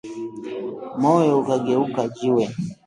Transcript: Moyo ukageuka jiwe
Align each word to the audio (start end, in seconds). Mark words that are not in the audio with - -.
Moyo 1.01 1.33
ukageuka 1.41 2.01
jiwe 2.15 2.45